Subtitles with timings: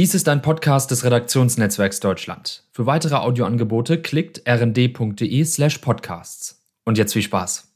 [0.00, 2.64] Dies ist ein Podcast des Redaktionsnetzwerks Deutschland.
[2.72, 6.64] Für weitere Audioangebote klickt rnd.de slash podcasts.
[6.86, 7.69] Und jetzt viel Spaß.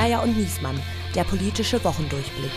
[0.00, 0.80] Geier und Niesmann,
[1.16, 2.52] der politische Wochendurchblick.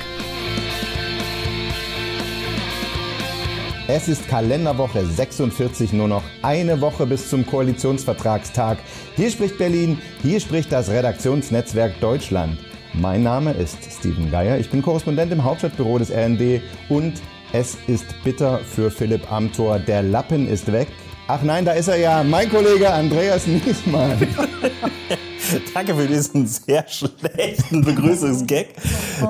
[3.87, 8.77] Es ist Kalenderwoche 46, nur noch eine Woche bis zum Koalitionsvertragstag.
[9.15, 12.59] Hier spricht Berlin, hier spricht das Redaktionsnetzwerk Deutschland.
[12.93, 17.13] Mein Name ist Steven Geier, ich bin Korrespondent im Hauptstadtbüro des RND und
[17.53, 19.79] es ist bitter für Philipp Amthor.
[19.79, 20.89] Der Lappen ist weg.
[21.27, 24.27] Ach nein, da ist er ja, mein Kollege Andreas Niesmann.
[25.73, 28.67] Danke für diesen sehr schlechten Begrüßungsgag,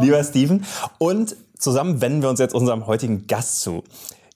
[0.02, 0.66] lieber Steven.
[0.98, 3.84] Und zusammen wenden wir uns jetzt unserem heutigen Gast zu.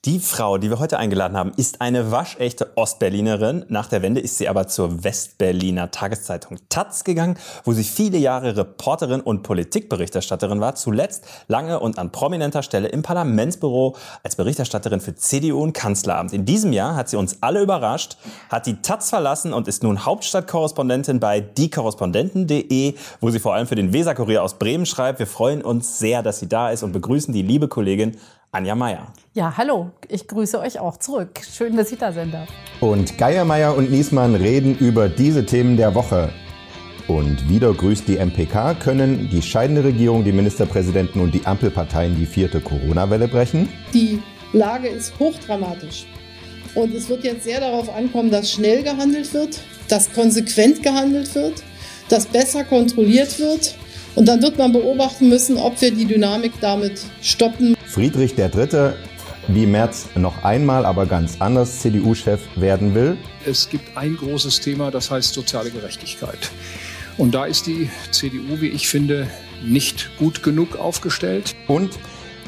[0.06, 3.64] Die Frau, die wir heute eingeladen haben, ist eine waschechte Ostberlinerin.
[3.68, 8.56] Nach der Wende ist sie aber zur Westberliner Tageszeitung Taz gegangen, wo sie viele Jahre
[8.56, 10.76] Reporterin und Politikberichterstatterin war.
[10.76, 16.32] Zuletzt lange und an prominenter Stelle im Parlamentsbüro als Berichterstatterin für CDU und Kanzleramt.
[16.32, 18.16] In diesem Jahr hat sie uns alle überrascht,
[18.48, 23.74] hat die Taz verlassen und ist nun Hauptstadtkorrespondentin bei diekorrespondenten.de, wo sie vor allem für
[23.74, 25.18] den Weserkurier aus Bremen schreibt.
[25.18, 28.16] Wir freuen uns sehr, dass sie da ist und begrüßen die liebe Kollegin
[28.56, 29.12] Anja Meier.
[29.34, 31.42] Ja, hallo, ich grüße euch auch zurück.
[31.46, 32.48] Schön, dass ich da sein darf.
[32.80, 36.30] Und Geiermeier und Niesmann reden über diese Themen der Woche.
[37.06, 42.24] Und wieder grüßt die MPK, können die scheidende Regierung, die Ministerpräsidenten und die Ampelparteien die
[42.24, 43.68] vierte Corona-Welle brechen?
[43.92, 44.22] Die
[44.54, 46.06] Lage ist hochdramatisch.
[46.74, 51.62] Und es wird jetzt sehr darauf ankommen, dass schnell gehandelt wird, dass konsequent gehandelt wird,
[52.08, 53.74] dass besser kontrolliert wird.
[54.16, 57.76] Und dann wird man beobachten müssen, ob wir die Dynamik damit stoppen.
[57.86, 58.94] Friedrich III.,
[59.48, 63.16] wie Merz noch einmal, aber ganz anders CDU-Chef werden will.
[63.44, 66.50] Es gibt ein großes Thema, das heißt soziale Gerechtigkeit.
[67.18, 69.28] Und da ist die CDU, wie ich finde,
[69.62, 71.54] nicht gut genug aufgestellt.
[71.68, 71.90] Und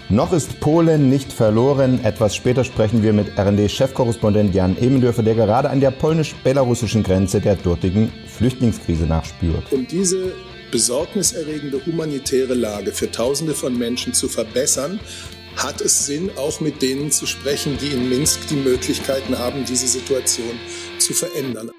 [0.08, 2.02] noch ist Polen nicht verloren.
[2.02, 7.56] Etwas später sprechen wir mit RND-Chefkorrespondent Jan Emendörfer, der gerade an der polnisch-belarussischen Grenze der
[7.56, 9.70] dortigen Flüchtlingskrise nachspürt.
[9.70, 10.32] Um diese
[10.70, 15.00] besorgniserregende humanitäre Lage für Tausende von Menschen zu verbessern,
[15.56, 19.88] hat es Sinn, auch mit denen zu sprechen, die in Minsk die Möglichkeiten haben, diese
[19.88, 20.58] Situation
[20.98, 21.70] zu verändern.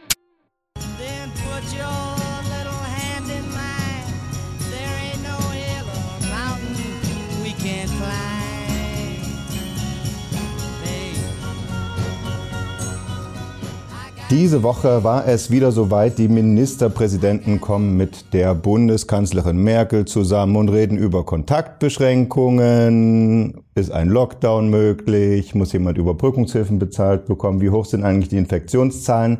[14.29, 16.19] Diese Woche war es wieder soweit.
[16.19, 23.63] Die Ministerpräsidenten kommen mit der Bundeskanzlerin Merkel zusammen und reden über Kontaktbeschränkungen.
[23.73, 25.55] Ist ein Lockdown möglich?
[25.55, 27.59] Muss jemand Überbrückungshilfen bezahlt bekommen?
[27.59, 29.39] Wie hoch sind eigentlich die Infektionszahlen?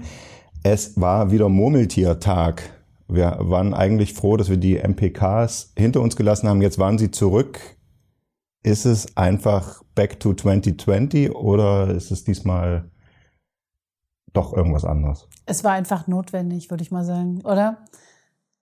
[0.64, 2.64] Es war wieder Murmeltiertag.
[3.08, 6.64] Wir waren eigentlich froh, dass wir die MPKs hinter uns gelassen haben.
[6.64, 7.60] Jetzt waren sie zurück.
[8.64, 12.90] Ist es einfach back to 2020 oder ist es diesmal
[14.34, 15.28] doch irgendwas anderes?
[15.46, 17.78] Es war einfach notwendig, würde ich mal sagen, oder?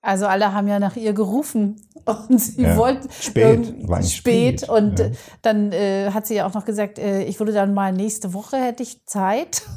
[0.01, 1.81] Also alle haben ja nach ihr gerufen
[2.29, 2.77] und sie Ja.
[2.77, 5.05] wollten Spät, eigentlich spät, spät, und ja.
[5.07, 5.11] äh,
[5.41, 8.57] dann äh, hat sie ja auch noch gesagt, äh, ich würde dann mal nächste Woche
[8.57, 9.63] hätte ich Zeit.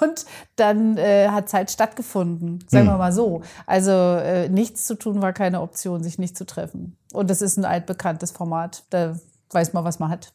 [0.00, 0.24] Und
[0.56, 2.94] dann äh, hat Zeit stattgefunden, sagen Hm.
[2.94, 3.42] wir mal so.
[3.66, 6.96] Also äh, nichts zu tun war keine Option, sich nicht zu treffen.
[7.12, 8.84] Und das ist ein altbekanntes Format.
[8.88, 9.14] Da
[9.50, 10.32] weiß man, was man hat.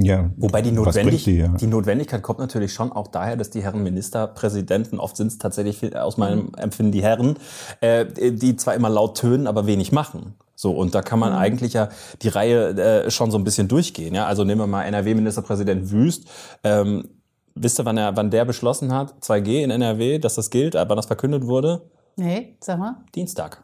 [0.00, 0.30] Ja.
[0.36, 1.48] Wobei die, Notwendig die, ja?
[1.48, 5.78] die Notwendigkeit kommt natürlich schon auch daher, dass die Herren Ministerpräsidenten, oft sind es tatsächlich
[5.78, 7.36] viel- aus meinem Empfinden die Herren,
[7.80, 10.34] äh, die zwar immer laut tönen, aber wenig machen.
[10.54, 11.88] So, und da kann man eigentlich ja
[12.22, 12.70] die Reihe
[13.06, 14.14] äh, schon so ein bisschen durchgehen.
[14.14, 14.26] Ja?
[14.26, 16.28] Also nehmen wir mal NRW-Ministerpräsident Wüst.
[16.62, 17.08] Ähm,
[17.54, 20.88] wisst ihr, wann, er, wann der beschlossen hat, 2G in NRW, dass das gilt, wann
[20.96, 21.82] das verkündet wurde?
[22.16, 22.96] Nee, sag mal.
[23.14, 23.62] Dienstag.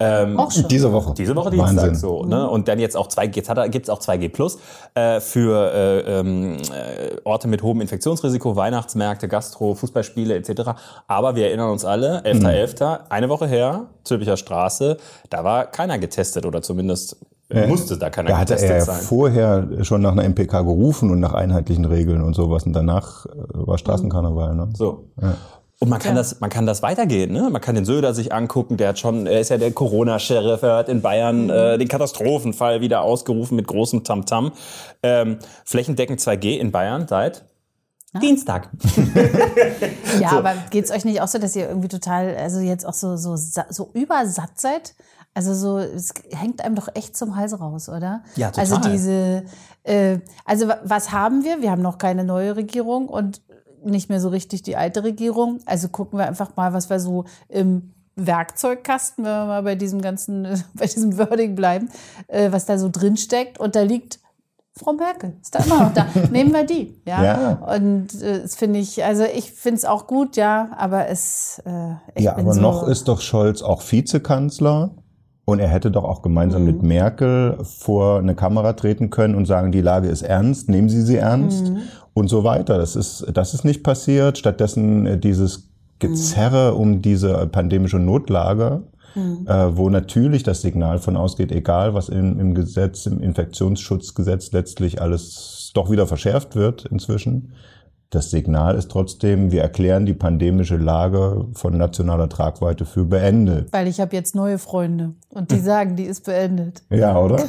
[0.00, 0.68] Ähm, Auch schon.
[0.68, 1.14] Diese Woche.
[1.14, 1.94] Diese Woche Dienstag Wahnsinn.
[1.96, 2.22] so.
[2.24, 2.48] Ne?
[2.48, 4.58] Und dann jetzt auch 2G, jetzt hat er, gibt's auch 2G Plus
[4.94, 10.70] äh, für äh, ähm, äh, Orte mit hohem Infektionsrisiko, Weihnachtsmärkte, Gastro, Fußballspiele etc.
[11.08, 14.98] Aber wir erinnern uns alle, 11.11., eine Woche her, Zülpicher Straße,
[15.30, 17.16] da war keiner getestet oder zumindest
[17.66, 19.00] musste da keiner Da hatte getestet er sein.
[19.00, 22.64] vorher schon nach einer MPK gerufen und nach einheitlichen Regeln und sowas.
[22.64, 24.54] Und danach äh, war Straßenkarneval.
[24.54, 24.68] Ne?
[24.74, 25.06] So.
[25.80, 27.48] Und man kann das, man kann das weitergehen, ne?
[27.50, 30.76] Man kann den Söder sich angucken, der hat schon, er ist ja der Corona-Sheriff, er
[30.76, 34.50] hat in Bayern äh, den Katastrophenfall wieder ausgerufen mit großem Tamtam.
[35.04, 37.44] Ähm, flächendeckend 2G in Bayern seit
[38.20, 38.70] Dienstag.
[40.20, 40.38] Ja, So.
[40.38, 43.36] aber geht's euch nicht auch so, dass ihr irgendwie total, also jetzt auch so, so,
[43.36, 44.94] so übersatt seid?
[45.34, 48.24] Also so, es hängt einem doch echt zum Hals raus, oder?
[48.34, 48.60] Ja, total.
[48.78, 49.44] Also diese,
[49.84, 51.60] äh, also wa- was haben wir?
[51.62, 53.42] Wir haben noch keine neue Regierung und
[53.84, 55.60] nicht mehr so richtig die alte Regierung.
[55.66, 60.02] Also gucken wir einfach mal, was wir so im Werkzeugkasten, wenn wir mal bei diesem
[60.02, 61.88] ganzen, bei diesem Wording bleiben,
[62.26, 63.58] äh, was da so drin steckt.
[63.58, 64.20] Und da liegt
[64.78, 66.06] Frau Merkel, ist da immer noch da.
[66.30, 67.24] Nehmen wir die, ja.
[67.24, 67.52] Ja.
[67.74, 72.22] Und äh, das finde ich, also ich finde es auch gut, ja, aber es, äh,
[72.22, 74.90] Ja, aber so, noch ist doch Scholz auch Vizekanzler.
[75.48, 79.72] Und er hätte doch auch gemeinsam mit Merkel vor eine Kamera treten können und sagen,
[79.72, 81.72] die Lage ist ernst, nehmen Sie sie ernst
[82.12, 82.76] und so weiter.
[82.76, 84.36] Das ist, das ist nicht passiert.
[84.36, 88.82] Stattdessen äh, dieses Gezerre um diese pandemische Notlage,
[89.16, 95.00] äh, wo natürlich das Signal von ausgeht, egal was im, im Gesetz, im Infektionsschutzgesetz letztlich
[95.00, 97.54] alles doch wieder verschärft wird inzwischen.
[98.10, 103.70] Das Signal ist trotzdem, wir erklären die pandemische Lage von nationaler Tragweite für beendet.
[103.72, 106.82] weil ich habe jetzt neue Freunde und die sagen, die ist beendet.
[106.90, 107.44] Ja, oder?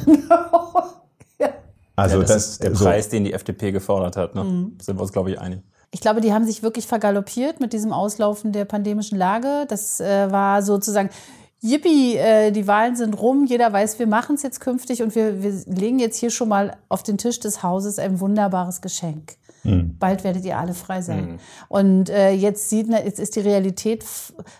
[2.00, 4.34] Also ja, das, das, ist der so, Preis, den die FDP gefordert hat.
[4.34, 4.44] Ne?
[4.44, 4.78] Mhm.
[4.80, 5.60] Sind wir uns, glaube ich, einig.
[5.90, 9.66] Ich glaube, die haben sich wirklich vergaloppiert mit diesem Auslaufen der pandemischen Lage.
[9.68, 11.10] Das äh, war sozusagen,
[11.60, 15.42] yippie, äh, die Wahlen sind rum, jeder weiß, wir machen es jetzt künftig und wir,
[15.42, 19.34] wir legen jetzt hier schon mal auf den Tisch des Hauses ein wunderbares Geschenk.
[19.62, 19.96] Hm.
[19.98, 21.38] Bald werdet ihr alle frei sein.
[21.68, 24.04] Und äh, jetzt sieht, man- jetzt ist die Realität,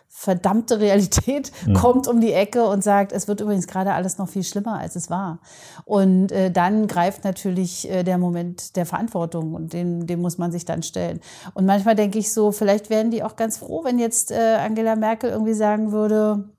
[0.08, 1.72] verdammte Realität, Mhm.
[1.74, 4.94] kommt um die Ecke und sagt, es wird übrigens gerade alles noch viel schlimmer, als
[4.96, 5.38] es war.
[5.86, 10.52] Und äh, dann greift natürlich äh, der Moment der Verantwortung und den, dem muss man
[10.52, 11.20] sich dann stellen.
[11.54, 14.96] Und manchmal denke ich so, vielleicht wären die auch ganz froh, wenn jetzt äh, Angela
[14.96, 16.50] Merkel irgendwie sagen würde,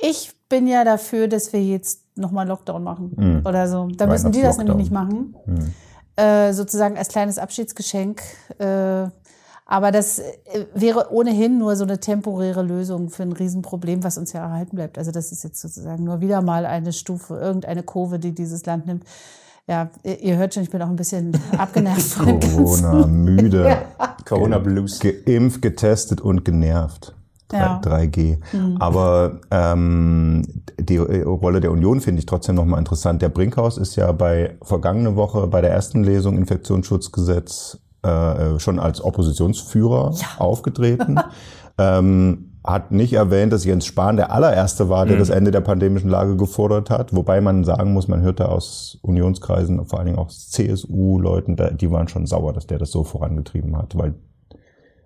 [0.00, 3.46] ich bin ja dafür, dass wir jetzt nochmal Lockdown machen Mhm.
[3.46, 3.88] oder so.
[3.96, 5.72] Da müssen die das nämlich nicht machen Hm.
[6.18, 8.20] Äh, sozusagen als kleines Abschiedsgeschenk.
[8.58, 9.06] Äh,
[9.70, 10.32] aber das äh,
[10.74, 14.98] wäre ohnehin nur so eine temporäre Lösung für ein Riesenproblem, was uns ja erhalten bleibt.
[14.98, 18.86] Also das ist jetzt sozusagen nur wieder mal eine Stufe, irgendeine Kurve, die dieses Land
[18.86, 19.04] nimmt.
[19.68, 22.16] Ja, ihr, ihr hört schon, ich bin auch ein bisschen abgenervt.
[22.16, 23.78] Corona, müde.
[24.24, 24.98] Corona Blues.
[24.98, 27.14] Geimpft, getestet und genervt.
[27.48, 27.80] 3, Ja.
[27.84, 28.38] 3G.
[28.78, 30.42] Aber ähm,
[30.78, 33.22] die Rolle der Union finde ich trotzdem nochmal interessant.
[33.22, 39.02] Der Brinkhaus ist ja bei vergangene Woche bei der ersten Lesung Infektionsschutzgesetz äh, schon als
[39.02, 41.18] Oppositionsführer aufgetreten.
[41.78, 45.20] ähm, hat nicht erwähnt, dass Jens Spahn der allererste war, der Mhm.
[45.20, 47.14] das Ende der pandemischen Lage gefordert hat.
[47.16, 52.08] Wobei man sagen muss, man hörte aus Unionskreisen, vor allen Dingen aus CSU-Leuten, die waren
[52.08, 54.14] schon sauer, dass der das so vorangetrieben hat, weil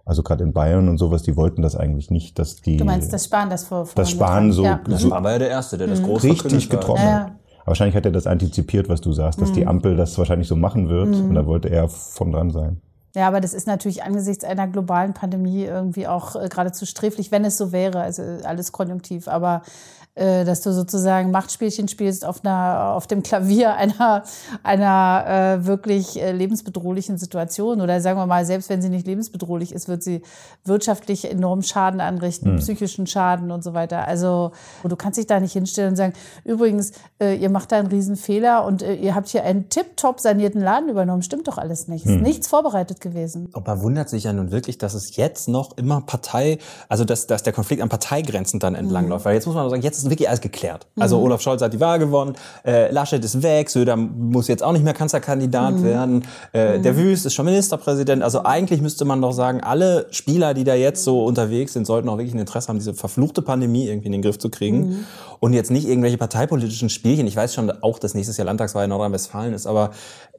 [0.04, 3.12] also gerade in Bayern und sowas, die wollten das eigentlich nicht, dass die Du meinst,
[3.12, 4.80] das Spahn das vor, das Spahn so, Ja.
[4.88, 6.04] Das so war ja der Erste, der das Mhm.
[6.06, 7.28] groß richtig getroffen Ja, hat.
[7.28, 7.34] ja.
[7.64, 9.54] Wahrscheinlich hat er das antizipiert, was du sagst, dass Mhm.
[9.54, 11.28] die Ampel das wahrscheinlich so machen wird Mhm.
[11.30, 12.80] und da wollte er von dran sein.
[13.14, 17.44] Ja, aber das ist natürlich angesichts einer globalen Pandemie irgendwie auch äh, geradezu sträflich, wenn
[17.44, 18.00] es so wäre.
[18.00, 19.28] Also äh, alles konjunktiv.
[19.28, 24.24] Aber äh, dass du sozusagen Machtspielchen spielst auf, einer, auf dem Klavier einer,
[24.62, 25.24] einer
[25.62, 27.80] äh, wirklich äh, lebensbedrohlichen Situation.
[27.80, 30.20] Oder sagen wir mal, selbst wenn sie nicht lebensbedrohlich ist, wird sie
[30.64, 32.56] wirtschaftlich enormen Schaden anrichten, Hm.
[32.58, 34.06] psychischen Schaden und so weiter.
[34.06, 34.52] Also
[34.84, 36.12] du kannst dich da nicht hinstellen und sagen,
[36.44, 40.60] übrigens, äh, ihr macht da einen Riesenfehler und äh, ihr habt hier einen tipptopp sanierten
[40.60, 41.22] Laden übernommen.
[41.22, 42.04] Stimmt doch alles nicht.
[42.04, 42.22] Ist Hm.
[42.22, 43.48] nichts vorbereitet gewesen.
[43.64, 47.42] Man wundert sich ja nun wirklich, dass es jetzt noch immer Partei, also dass, dass
[47.42, 49.10] der Konflikt an Parteigrenzen dann entlang Mhm.
[49.10, 49.24] läuft.
[49.24, 50.86] Weil jetzt muss man sagen, jetzt ist wirklich alles geklärt.
[50.98, 51.24] Also Mhm.
[51.24, 54.84] Olaf Scholz hat die Wahl gewonnen, äh, Laschet ist weg, Söder muss jetzt auch nicht
[54.84, 55.84] mehr Kanzlerkandidat Mhm.
[55.84, 56.82] werden, äh, Mhm.
[56.82, 58.22] der Wüst ist schon Ministerpräsident.
[58.22, 62.08] Also eigentlich müsste man doch sagen, alle Spieler, die da jetzt so unterwegs sind, sollten
[62.08, 64.88] auch wirklich ein Interesse haben, diese verfluchte Pandemie irgendwie in den Griff zu kriegen.
[64.88, 65.04] Mhm.
[65.40, 67.26] Und jetzt nicht irgendwelche parteipolitischen Spielchen.
[67.26, 69.90] Ich weiß schon auch, dass nächstes Jahr Landtagswahl in Nordrhein-Westfalen ist, aber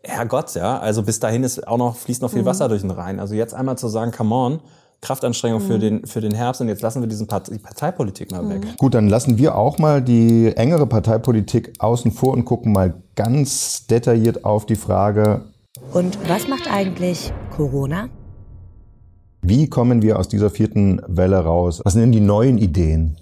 [0.03, 2.45] Herrgott, ja, also bis dahin ist auch noch, fließt noch viel Mhm.
[2.47, 3.19] Wasser durch den Rhein.
[3.19, 4.59] Also jetzt einmal zu sagen, come on,
[5.03, 5.79] Kraftanstrengung für, Mhm.
[5.81, 8.77] den, für den Herbst und jetzt lassen wir diesen Part die Parteipolitik mal weg.
[8.77, 13.85] Gut, dann lassen wir auch mal die engere Parteipolitik außen vor und gucken mal ganz
[13.87, 15.41] detailliert auf die Frage,
[15.93, 18.07] Und was macht eigentlich Corona?
[19.41, 21.81] wie kommen wir aus dieser vierten Welle raus?
[21.83, 23.17] Was sind denn die neuen Ideen?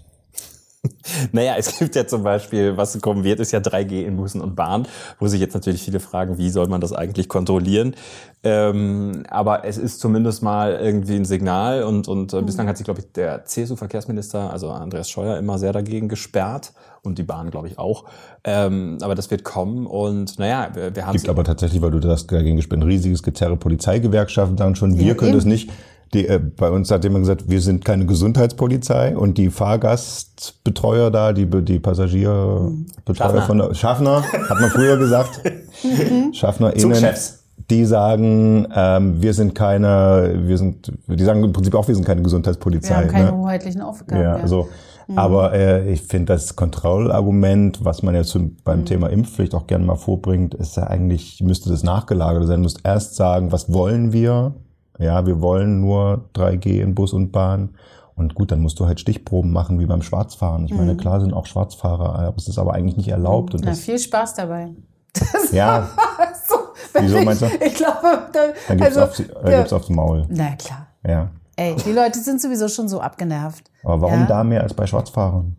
[1.32, 4.56] Naja, es gibt ja zum Beispiel, was kommen wird, ist ja 3G in Bussen und
[4.56, 4.88] Bahn,
[5.20, 7.96] wo sich jetzt natürlich viele fragen, wie soll man das eigentlich kontrollieren?
[8.44, 12.86] Ähm, aber es ist zumindest mal irgendwie ein Signal und, und äh, bislang hat sich,
[12.86, 16.74] glaube ich, der CSU-Verkehrsminister, also Andreas Scheuer, immer sehr dagegen gesperrt
[17.04, 18.06] und die Bahn, glaube ich, auch.
[18.44, 22.00] Ähm, aber das wird kommen und naja, wir, wir haben gibt aber tatsächlich, weil du
[22.00, 25.38] das dagegen gespannt, ein riesiges Gezerre Polizeigewerkschaften sagen schon, wir Ja, können eben.
[25.38, 25.70] das nicht.
[26.14, 31.32] Die, äh, bei uns hat jemand gesagt, wir sind keine Gesundheitspolizei und die Fahrgastbetreuer da,
[31.32, 35.42] die, die Passagierbetreuer von der Schaffner, hat man früher gesagt,
[36.34, 37.44] Schaffner Zugchefs.
[37.70, 42.06] die sagen, ähm, wir sind keine, wir sind, die sagen im Prinzip auch, wir sind
[42.06, 42.94] keine Wir Gesundheitspolizei.
[42.94, 43.38] haben keine ne?
[43.38, 44.22] hoheitlichen Aufgaben.
[44.22, 44.42] Ja, ja.
[44.42, 44.68] also,
[45.16, 49.86] aber äh, ich finde das Kontrollargument, was man jetzt zum, beim Thema Impfpflicht auch gerne
[49.86, 52.58] mal vorbringt, ist ja eigentlich, müsste das nachgelagert sein.
[52.58, 54.54] Du musst erst sagen, was wollen wir?
[55.00, 57.76] Ja, wir wollen nur 3G in Bus und Bahn.
[58.16, 60.66] Und gut, dann musst du halt Stichproben machen wie beim Schwarzfahren.
[60.66, 63.54] Ich meine, klar sind auch Schwarzfahrer, aber es ist aber eigentlich nicht erlaubt.
[63.56, 64.70] Und Na, das, viel Spaß dabei.
[65.52, 65.90] ja,
[66.48, 66.56] so,
[67.00, 67.48] Wieso ich, meinst du?
[67.66, 69.58] Ich glaube, da, dann gibt's also, aufs, dann ja.
[69.60, 70.26] gibt's aufs Maul.
[70.30, 70.88] Na klar.
[71.06, 71.30] Ja.
[71.56, 73.70] Ey, die Leute sind sowieso schon so abgenervt.
[73.84, 74.26] Aber warum Ja.
[74.26, 75.58] da mehr als bei Schwarzfahrern?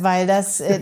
[0.00, 0.80] Weil das, äh,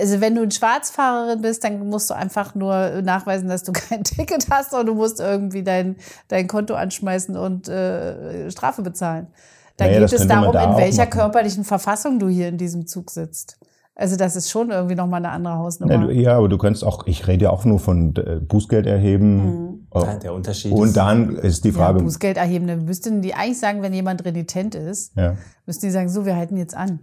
[0.00, 4.04] also wenn du eine Schwarzfahrerin bist, dann musst du einfach nur nachweisen, dass du kein
[4.04, 5.96] Ticket hast und du musst irgendwie dein,
[6.28, 9.28] dein Konto anschmeißen und äh, Strafe bezahlen.
[9.76, 11.10] Da Naja, geht es darum, da in welcher machen.
[11.10, 13.58] körperlichen Verfassung du hier in diesem Zug sitzt.
[13.94, 15.98] Also das ist schon irgendwie nochmal eine andere Ja, Hausnummer.
[16.06, 19.86] du, ja, aber du kannst auch, ich rede ja auch nur von äh, Bußgeld erheben.
[19.90, 20.00] Oh.
[20.02, 23.58] Ja, der Unterschied Und ist- dann ist die ja, Frage, Bußgeld erhebende müssten die eigentlich
[23.58, 25.36] sagen, wenn jemand renitent ist, ja.
[25.66, 27.00] müssten die sagen, so, wir halten jetzt an.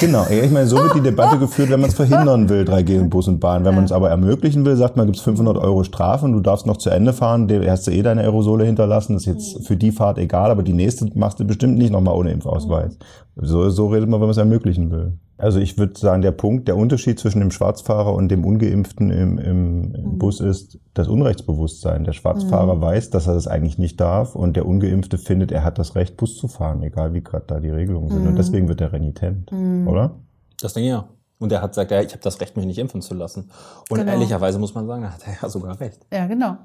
[0.00, 3.10] Genau, ich meine, so wird die Debatte geführt, wenn man es verhindern will, 3G in
[3.10, 3.64] Bus und Bahn.
[3.64, 6.40] Wenn man es aber ermöglichen will, sagt man, gibt es 500 Euro Strafe und du
[6.40, 9.66] darfst noch zu Ende fahren, du hast du eh deine Aerosole hinterlassen, das ist jetzt
[9.68, 12.98] für die Fahrt egal, aber die nächste machst du bestimmt nicht nochmal ohne Impfausweis.
[13.36, 15.16] So, so redet man, wenn man es ermöglichen will.
[15.36, 19.38] Also ich würde sagen, der Punkt, der Unterschied zwischen dem Schwarzfahrer und dem Ungeimpften im,
[19.38, 22.04] im, im Bus ist das Unrechtsbewusstsein.
[22.04, 25.78] Der Schwarzfahrer weiß, dass er das eigentlich nicht darf und der Ungeimpfte findet, er hat
[25.78, 28.26] das Recht, Bus zu fahren, egal wie gerade da die Regelungen sind.
[28.28, 29.50] Und deswegen wird er renitent,
[29.86, 30.14] oder?
[30.60, 31.08] Das denke ich ja.
[31.40, 33.50] Und er hat gesagt, ja, ich habe das Recht, mich nicht impfen zu lassen.
[33.90, 34.12] Und Genau.
[34.12, 36.06] ehrlicherweise muss man sagen, da hat er ja sogar recht.
[36.12, 36.56] Ja, genau.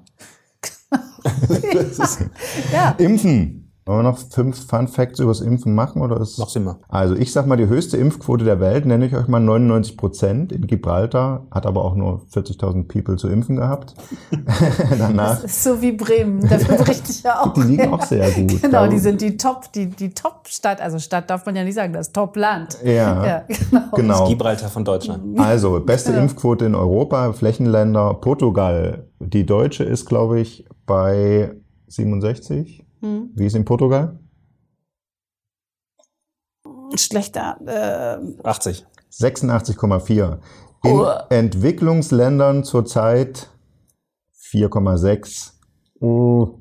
[2.72, 2.92] ja.
[3.00, 3.69] Impfen.
[3.86, 6.02] Wollen wir noch fünf Fun Facts übers Impfen machen?
[6.02, 6.80] Oder ist Noch sind wir.
[6.90, 10.52] Also ich sag mal, die höchste Impfquote der Welt, nenne ich euch mal 99 Prozent
[10.52, 13.96] in Gibraltar, hat aber auch nur 40.000 People zu impfen gehabt.
[14.98, 17.54] Danach, Das ist so wie Bremen, dafür berichte ich ja auch.
[17.54, 18.62] die liegen auch sehr gut.
[18.62, 21.94] Genau, die sind die Top, die, die Top-Stadt, also Stadt darf man ja nicht sagen,
[21.94, 22.78] das Top-Land.
[22.84, 23.82] Ja, Ja, genau.
[23.96, 24.28] genau.
[24.28, 25.40] Gibraltar von Deutschland.
[25.40, 29.08] Also, beste Impfquote in Europa, Flächenländer, Portugal.
[29.20, 31.56] Die deutsche ist, glaube ich, bei
[31.88, 32.86] 67.
[33.01, 33.32] Hm.
[33.36, 34.20] Wie ist in Portugal?
[36.96, 37.58] Schlechter.
[37.65, 38.86] Äh, 80.
[39.12, 40.39] 86,4.
[40.84, 41.08] In Oh.
[41.29, 43.50] Entwicklungsländern zurzeit
[44.34, 45.53] 4,6.
[46.00, 46.60] Oh.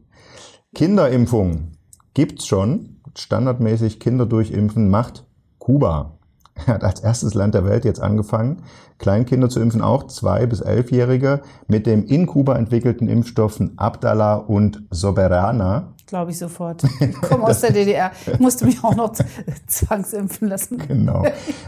[0.74, 1.72] Kinderimpfung
[2.14, 3.00] gibt's schon.
[3.16, 5.24] Standardmäßig Kinder durchimpfen macht
[5.58, 6.18] Kuba.
[6.66, 8.62] Er hat als erstes Land der Welt jetzt angefangen,
[8.98, 14.82] Kleinkinder zu impfen, auch zwei bis elfjährige, mit dem in Kuba entwickelten Impfstoffen Abdallah und
[14.90, 15.94] Soberana.
[16.08, 16.82] Glaube ich sofort.
[17.00, 18.10] Ich komme aus der DDR.
[18.32, 19.12] Ich musste mich auch noch
[19.66, 20.78] zwangsimpfen lassen.
[20.88, 21.22] Genau.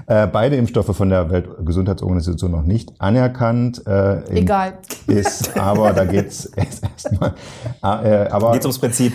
[0.06, 3.86] äh, beide Impfstoffe von der Weltgesundheitsorganisation noch nicht anerkannt.
[3.86, 4.78] Äh, Egal.
[5.06, 7.34] Ist, aber da geht's erst erstmal.
[7.82, 9.12] Äh, aber Geht's ums Prinzip.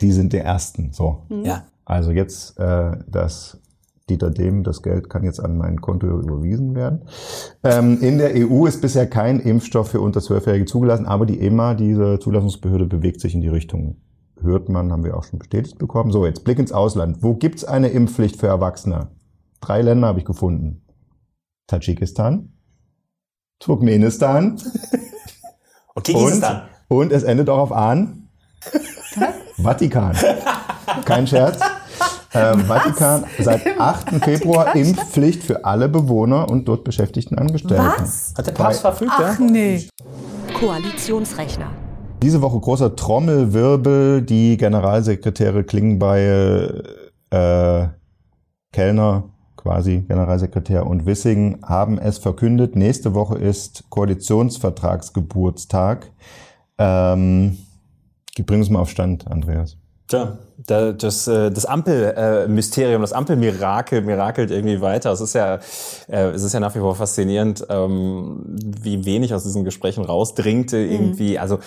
[0.00, 0.92] die sind die ersten.
[0.92, 1.24] So.
[1.42, 1.64] Ja.
[1.84, 3.58] Also jetzt äh, das
[4.08, 7.02] Dieter Dehm, das Geld kann jetzt an mein Konto überwiesen werden.
[7.64, 11.74] Ähm, in der EU ist bisher kein Impfstoff für unter Zwölfjährige zugelassen, aber die EMA,
[11.74, 13.96] diese Zulassungsbehörde, bewegt sich in die Richtung.
[14.42, 16.10] Hört man, haben wir auch schon bestätigt bekommen.
[16.12, 17.22] So, jetzt Blick ins Ausland.
[17.22, 19.08] Wo gibt's eine Impfpflicht für Erwachsene?
[19.60, 20.82] Drei Länder habe ich gefunden.
[21.66, 22.52] Tadschikistan,
[23.58, 24.60] Turkmenistan
[25.94, 26.62] Und Kirgisistan.
[26.88, 28.28] und, und es endet auch auf Ahn.
[29.56, 30.16] Vatikan.
[31.04, 31.60] Kein Scherz.
[32.32, 34.22] Ähm, Vatikan seit 8.
[34.24, 37.84] Februar Impfpflicht für alle Bewohner und dort beschäftigten Angestellten.
[37.98, 38.34] Was?
[38.38, 39.44] Hat der Papst verfügt, Ach ja?
[39.44, 39.88] nee.
[40.54, 41.70] Koalitionsrechner.
[42.22, 44.20] Diese Woche großer Trommelwirbel.
[44.22, 46.84] Die Generalsekretäre Klingbeil,
[47.30, 47.86] äh,
[48.72, 49.24] Kellner,
[49.56, 52.76] quasi Generalsekretär und Wissing haben es verkündet.
[52.76, 56.10] Nächste Woche ist Koalitionsvertragsgeburtstag.
[56.78, 57.58] Ähm,
[58.46, 59.76] bring uns mal auf Stand, Andreas.
[60.08, 65.12] Tja, da- das, äh, das Ampelmysterium, das Ampelmirakel mirakelt irgendwie weiter.
[65.12, 65.56] Es ist ja,
[66.08, 68.40] äh, es ist ja nach wie vor faszinierend, ähm,
[68.82, 70.72] wie wenig aus diesen Gesprächen rausdringt.
[70.72, 71.58] Irgendwie, also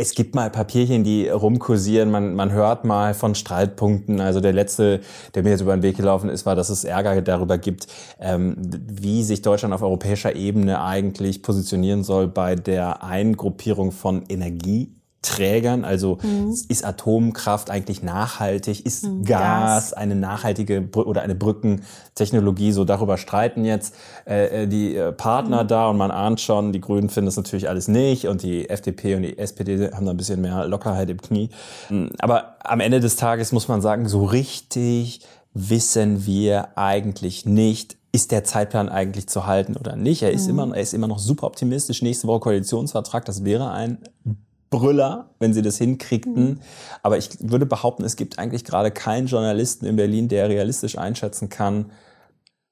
[0.00, 4.20] es gibt mal Papierchen, die rumkursieren, man, man hört mal von Streitpunkten.
[4.20, 5.00] Also der letzte,
[5.34, 7.88] der mir jetzt über den Weg gelaufen ist, war, dass es Ärger darüber gibt,
[8.20, 14.97] ähm, wie sich Deutschland auf europäischer Ebene eigentlich positionieren soll bei der Eingruppierung von Energie.
[15.22, 16.54] Trägern, also Mhm.
[16.68, 19.92] ist Atomkraft eigentlich nachhaltig, ist Mhm, Gas Gas.
[19.94, 23.94] eine nachhaltige Brü- oder eine Brückentechnologie, so darüber streiten jetzt
[24.26, 25.68] äh, äh, die äh, Partner Mhm.
[25.68, 29.16] da und man ahnt schon, die Grünen finden das natürlich alles nicht und die FDP
[29.16, 31.50] und die SPD haben da ein bisschen mehr Lockerheit im Knie.
[31.90, 35.20] Mm, Aber am Ende des Tages muss man sagen, so richtig
[35.54, 40.22] wissen wir eigentlich nicht, ist der Zeitplan eigentlich zu halten oder nicht.
[40.22, 40.50] Er ist, Mhm.
[40.50, 42.02] immer, er ist immer noch super optimistisch.
[42.02, 43.98] Nächste Woche Koalitionsvertrag, das wäre ein
[44.70, 46.60] Brüller, wenn sie das hinkriegten.
[47.02, 51.48] Aber ich würde behaupten, es gibt eigentlich gerade keinen Journalisten in Berlin, der realistisch einschätzen
[51.48, 51.86] kann,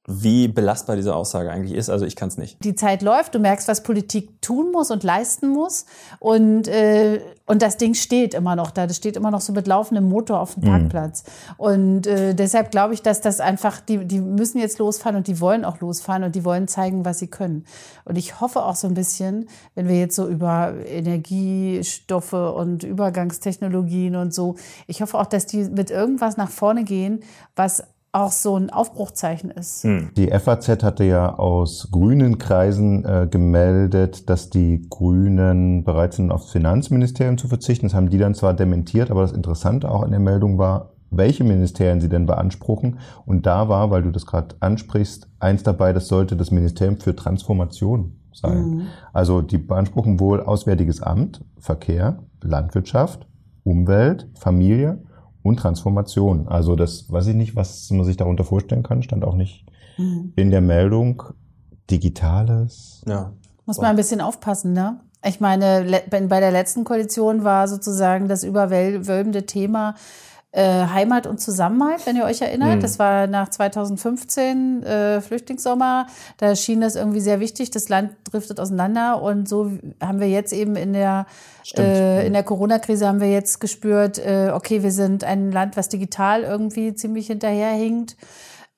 [0.09, 1.91] wie belastbar diese Aussage eigentlich ist.
[1.91, 2.63] Also ich kann es nicht.
[2.65, 5.85] die Zeit läuft, du merkst, was Politik tun muss und leisten muss.
[6.21, 8.87] Und, äh, und das Ding steht immer noch da.
[8.87, 10.69] Das steht immer noch so mit laufendem Motor auf dem Mhm.
[10.69, 11.25] Parkplatz.
[11.57, 15.41] Und äh, deshalb glaube ich, dass das einfach, die, die müssen jetzt losfahren und die
[15.41, 17.65] wollen auch losfahren und die wollen zeigen, was sie können.
[18.05, 24.15] Und ich hoffe auch so ein bisschen, wenn wir jetzt so über Energiestoffe und Übergangstechnologien
[24.17, 24.55] und so,
[24.87, 27.21] ich hoffe auch, dass die mit irgendwas nach vorne gehen,
[27.57, 27.83] was
[28.17, 29.85] auch so ein Aufbruchzeichen ist.
[29.85, 36.51] Die FAZ hatte ja aus grünen Kreisen äh, gemeldet, dass die Grünen bereit sind, aufs
[36.51, 37.87] Finanzministerium zu verzichten.
[37.87, 41.45] Das haben die dann zwar dementiert, aber das Interessante auch in der Meldung war, welche
[41.45, 42.99] Ministerien sie denn beanspruchen.
[43.27, 47.15] Und da war, weil du das gerade ansprichst, eins dabei, das sollte das Ministerium für
[47.15, 48.69] Transformation sein.
[48.69, 48.83] Mhm.
[49.13, 53.27] Also die beanspruchen wohl Auswärtiges Amt, Verkehr, Landwirtschaft,
[53.63, 55.03] Umwelt, Familie
[55.47, 56.49] und Transformation.
[56.49, 59.65] Also das weiß ich nicht, was man sich darunter vorstellen kann, stand auch nicht
[59.99, 60.33] Mhm.
[60.37, 61.23] in der Meldung.
[61.91, 63.03] Digitales.
[63.07, 63.33] Ja.
[63.65, 65.01] Muss man ein bisschen aufpassen, ne?
[65.25, 69.95] Ich meine, bei der letzten Koalition war sozusagen das überwölbende Thema
[70.57, 72.77] äh, Heimat und Zusammenhalt, wenn ihr euch erinnert.
[72.77, 72.81] Mhm.
[72.81, 76.07] Das war nach 2015 äh, Flüchtlingssommer.
[76.39, 77.71] Da schien das irgendwie sehr wichtig.
[77.71, 79.71] Das Land driftet auseinander und so
[80.01, 81.27] haben wir jetzt eben in der
[81.77, 85.91] äh, in der Corona-Krise haben wir jetzt gespürt, äh, okay, wir sind ein Land, was
[85.91, 88.17] digital irgendwie ziemlich hinterherhinkt.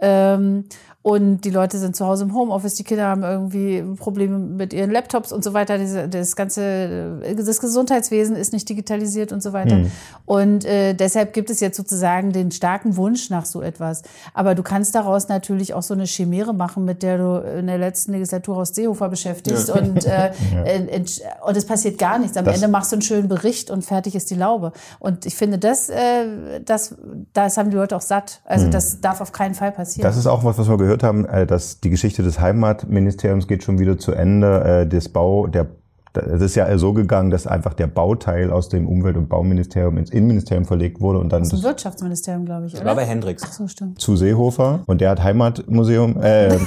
[0.01, 0.65] Ähm,
[1.09, 4.91] und die Leute sind zu Hause im Homeoffice, die Kinder haben irgendwie Probleme mit ihren
[4.91, 5.79] Laptops und so weiter.
[6.09, 9.77] Das ganze, äh, das Gesundheitswesen ist nicht digitalisiert und so weiter.
[9.77, 9.91] Hm.
[10.27, 14.03] Und äh, deshalb gibt es jetzt sozusagen den starken Wunsch nach so etwas.
[14.35, 17.79] Aber du kannst daraus natürlich auch so eine Chimäre machen, mit der du in der
[17.79, 19.69] letzten Legislatur aus Seehofer beschäftigst.
[19.69, 19.75] Ja.
[19.77, 21.47] Und, äh, Ja.
[21.47, 22.37] und es passiert gar nichts.
[22.37, 24.73] Am Das- Ende machst du einen schönen Bericht und fertig ist die Laube.
[24.99, 26.95] Und ich finde, das, äh, das,
[27.33, 28.41] das haben die Leute auch satt.
[28.45, 28.73] Also Hm.
[28.73, 30.07] das darf auf keinen Fall passieren.
[30.07, 33.63] Das ist auch was, was wir gehört haben, äh, dass die Geschichte des Heimatministeriums geht
[33.65, 34.65] schon wieder zu Ende.
[34.65, 35.67] Äh, Das Bau, der
[36.15, 40.11] es ist ja so gegangen, dass einfach der Bauteil aus dem Umwelt- und Bauministerium ins
[40.11, 42.73] Innenministerium verlegt wurde und dann dem das Wirtschaftsministerium, glaube ich.
[42.73, 42.91] Das Oder?
[42.91, 43.43] war bei Hendricks.
[43.47, 44.01] Ach so, stimmt.
[44.01, 46.21] zu Seehofer und der hat Heimatmuseum.
[46.21, 46.59] Äh, ja,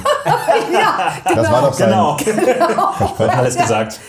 [1.34, 2.16] das war doch sein Genau.
[2.96, 3.38] Versprechen.
[3.38, 4.00] Alles gesagt.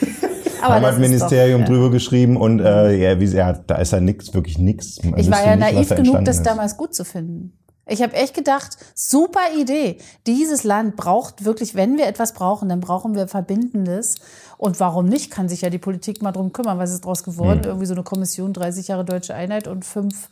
[0.61, 1.77] Aber das Heimatministerium ist doch, ja.
[1.77, 4.97] drüber geschrieben und äh, ja, wie, ja, da ist ja nichts, wirklich nichts.
[4.97, 6.45] Ich war wüsste ja naiv genug, das ist.
[6.45, 7.53] damals gut zu finden.
[7.85, 9.97] Ich habe echt gedacht, super Idee.
[10.25, 14.15] Dieses Land braucht wirklich, wenn wir etwas brauchen, dann brauchen wir Verbindendes.
[14.57, 16.77] Und warum nicht, kann sich ja die Politik mal drum kümmern.
[16.77, 17.63] Was ist daraus geworden?
[17.63, 17.67] Hm.
[17.67, 20.29] Irgendwie so eine Kommission, 30 Jahre Deutsche Einheit und fünf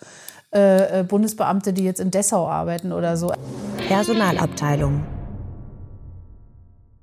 [0.54, 3.34] äh, äh, Bundesbeamte, die jetzt in Dessau arbeiten oder so.
[3.88, 5.04] Personalabteilung.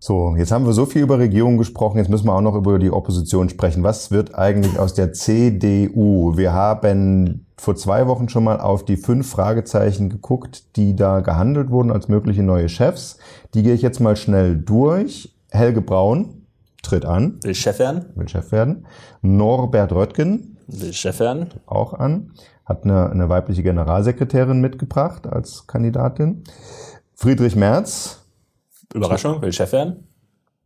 [0.01, 2.79] So, jetzt haben wir so viel über Regierung gesprochen, jetzt müssen wir auch noch über
[2.79, 3.83] die Opposition sprechen.
[3.83, 6.37] Was wird eigentlich aus der CDU?
[6.37, 11.71] Wir haben vor zwei Wochen schon mal auf die fünf Fragezeichen geguckt, die da gehandelt
[11.71, 13.19] wurden als mögliche neue Chefs.
[13.55, 15.35] Die gehe ich jetzt mal schnell durch.
[15.51, 16.47] Helge Braun
[16.83, 17.41] tritt an.
[17.43, 18.05] Will Chef werden?
[18.15, 18.87] Will Chef werden.
[19.23, 20.59] Norbert Röttgen.
[20.69, 21.49] Will Chef werden?
[21.67, 22.31] Auch an.
[22.65, 26.45] Hat eine, eine weibliche Generalsekretärin mitgebracht als Kandidatin.
[27.15, 28.28] Friedrich Merz.
[28.95, 30.09] Überraschung, will Chef werden?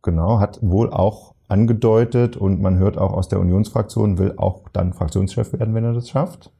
[0.01, 4.93] Genau, hat wohl auch angedeutet und man hört auch aus der Unionsfraktion, will auch dann
[4.93, 6.51] Fraktionschef werden, wenn er das schafft.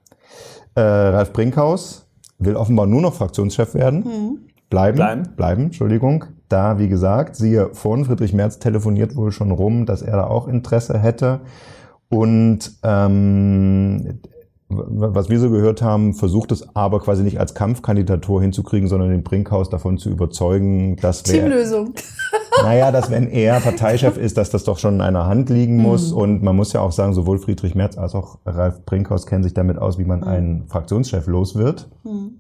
[0.75, 2.07] Äh, Ralf Brinkhaus
[2.39, 4.47] will offenbar nur noch Fraktionschef werden.
[4.69, 5.35] Bleiben, Bleiben.
[5.35, 6.25] bleiben, Entschuldigung.
[6.49, 10.47] Da, wie gesagt, siehe von Friedrich Merz telefoniert wohl schon rum, dass er da auch
[10.47, 11.41] Interesse hätte.
[12.09, 14.19] Und ähm,
[14.69, 19.23] was wir so gehört haben, versucht es aber quasi nicht als Kampfkandidatur hinzukriegen, sondern den
[19.23, 21.93] Brinkhaus davon zu überzeugen, dass wer, Teamlösung.
[22.63, 26.11] naja, dass wenn er Parteichef ist, dass das doch schon in einer Hand liegen muss.
[26.11, 26.17] Mhm.
[26.17, 29.53] Und man muss ja auch sagen, sowohl Friedrich Merz als auch Ralf Brinkhaus kennen sich
[29.53, 31.89] damit aus, wie man einen Fraktionschef los wird.
[32.03, 32.39] Hm.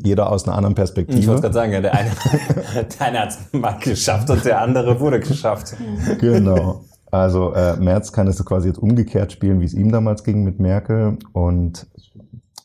[0.00, 1.40] Jeder aus einer anderen Ich wollte Perspektive.
[1.40, 2.10] gerade sagen, ja, der eine,
[2.74, 5.74] der eine hat es mal geschafft und der andere wurde geschafft.
[6.20, 6.84] Genau.
[7.10, 10.60] Also äh, Merz kann es quasi jetzt umgekehrt spielen, wie es ihm damals ging mit
[10.60, 11.18] Merkel.
[11.32, 11.86] Und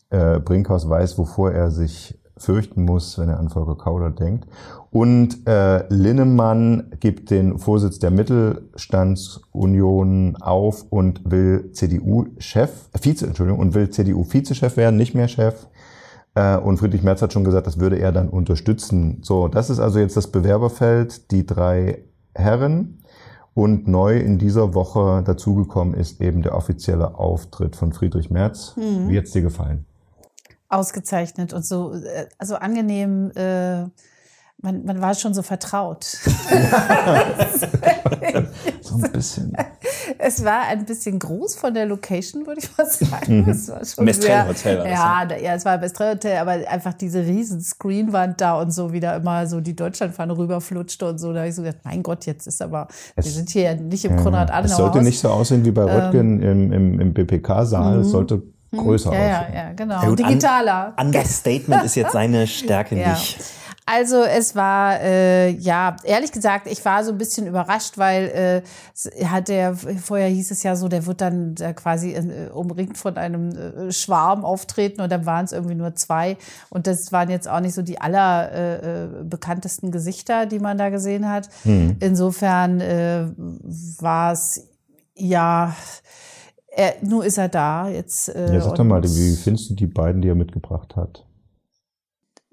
[0.10, 4.48] äh, Brinkhaus weiß, wovor er sich fürchten muss, wenn er an Volker Kauder denkt.
[4.92, 13.60] Und äh, Linnemann gibt den Vorsitz der Mittelstandsunion auf und will CDU-Chef, äh, Vize, Entschuldigung,
[13.60, 15.68] und will CDU-Vizechef werden, nicht mehr Chef.
[16.36, 19.20] Äh, und Friedrich Merz hat schon gesagt, das würde er dann unterstützen.
[19.24, 22.04] So, das ist also jetzt das Bewerberfeld, die drei
[22.36, 23.03] Herren.
[23.54, 28.76] Und neu in dieser Woche dazugekommen ist eben der offizielle Auftritt von Friedrich Merz.
[28.76, 29.10] Mhm.
[29.10, 29.86] Wie hat's dir gefallen?
[30.70, 33.32] Ausgezeichnet und so, äh, also angenehm.
[33.36, 33.86] Äh,
[34.62, 36.04] man, man war schon so vertraut.
[38.82, 39.54] so ein bisschen.
[40.18, 43.42] Es war ein bisschen groß von der Location, würde ich mal sagen.
[43.44, 43.50] Mhm.
[43.50, 46.52] Es war schon Mestrel sehr- Hotel war das, ja, ja, es war Mestrel Hotel, aber
[46.70, 51.34] einfach diese riesen Screenwand da und so wieder immer so die Deutschlandfahne rüberflutschte und so.
[51.34, 54.06] Da habe ich so gedacht, mein Gott, jetzt ist aber, wir sind hier ja nicht
[54.06, 55.06] im Ja, Konrad Es Adenauer sollte Haus.
[55.06, 58.00] nicht so aussehen wie bei Röttgen im, im, im BPK-Saal.
[58.00, 58.12] Es Mhm.
[58.12, 59.56] sollte größer ja, ja, aussehen.
[59.56, 60.02] ja, genau.
[60.02, 60.94] Ja, gut, an- Digitaler.
[61.00, 63.10] Understatement ist jetzt seine Stärke Ja.
[63.12, 63.38] nicht.
[63.86, 68.64] Also es war, äh, ja, ehrlich gesagt, ich war so ein bisschen überrascht, weil
[69.14, 72.98] äh, hat der, vorher hieß es ja so, der wird dann da quasi äh, umringt
[72.98, 76.38] von einem äh, Schwarm auftreten und dann waren es irgendwie nur zwei.
[76.70, 80.78] Und das waren jetzt auch nicht so die aller äh, äh, bekanntesten Gesichter, die man
[80.78, 81.50] da gesehen hat.
[81.64, 81.98] Hm.
[82.00, 83.26] Insofern äh,
[84.00, 84.66] war es,
[85.16, 85.76] ja,
[86.76, 88.30] er, nur ist er da jetzt.
[88.30, 91.26] Äh, Ja, sag doch mal, wie findest du die beiden, die er mitgebracht hat?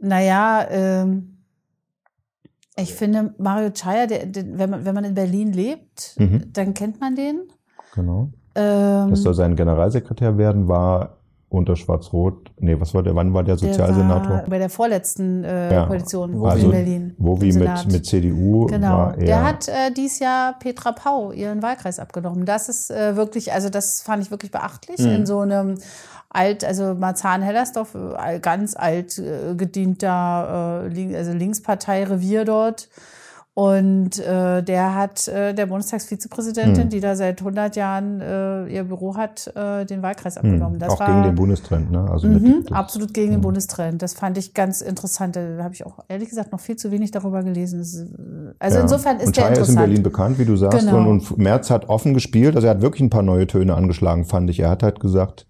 [0.00, 1.36] Naja, ähm,
[2.76, 6.52] ich finde Mario Chaya, der, der, wenn, man, wenn man in Berlin lebt, Mhm.
[6.52, 7.42] dann kennt man den.
[7.94, 8.30] Genau.
[8.54, 11.19] Ähm, Das soll sein Generalsekretär werden, war
[11.50, 12.52] unter Schwarz-Rot.
[12.60, 13.14] Nee, was war der?
[13.16, 14.30] Wann war der der Sozialsenator?
[14.36, 15.86] war bei der vorletzten äh, Ja.
[15.86, 17.14] Koalition Also, in Berlin.
[17.18, 18.88] Wie mit, mit CDU Genau.
[18.98, 19.24] war er.
[19.26, 22.44] Der hat äh, dieses Jahr Petra Pau ihren Wahlkreis abgenommen.
[22.46, 25.10] Das ist äh, wirklich, also das fand ich wirklich beachtlich Mhm.
[25.12, 25.74] in so einem
[26.32, 32.88] alt, also Marzahn-Hellersdorf, äh, ganz alt äh, gedienter, äh, Lin- also Linkspartei-Revier dort.
[33.60, 36.88] Und äh, der hat äh, der Bundestagsvizepräsidentin, Hm.
[36.88, 40.78] die da seit 100 Jahren äh, ihr Büro hat, äh, den Wahlkreis Hm, abgenommen.
[40.78, 42.08] Das auch war, gegen den Bundestrend, ne?
[42.10, 44.00] Also Mhm, mit, absolut gegen den Bundestrend.
[44.00, 45.36] Das fand ich ganz interessant.
[45.36, 47.80] Da habe ich auch ehrlich gesagt noch viel zu wenig darüber gelesen.
[48.58, 48.82] Also ja.
[48.82, 49.86] insofern ist und der Scheier ist in interessant.
[49.86, 50.78] Berlin bekannt, wie du sagst.
[50.86, 50.96] Genau.
[50.96, 52.56] Und, und Merz hat offen gespielt.
[52.56, 54.60] Also er hat wirklich ein paar neue Töne angeschlagen, fand ich.
[54.60, 55.46] Er hat halt gesagt,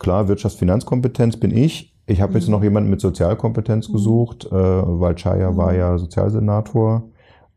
[0.00, 1.94] klar, Wirtschaftsfinanzkompetenz bin ich.
[2.06, 2.52] Ich habe jetzt Mhm.
[2.54, 7.09] noch jemanden mit Sozialkompetenz gesucht, äh, weil Chaya war ja Sozialsenator.